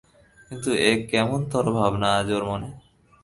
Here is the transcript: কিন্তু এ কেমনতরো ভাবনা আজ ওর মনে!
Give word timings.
কিন্তু 0.47 0.69
এ 0.81 0.91
কেমনতরো 1.11 1.71
ভাবনা 1.79 2.07
আজ 2.19 2.29
ওর 2.31 2.43
মনে! 2.49 2.69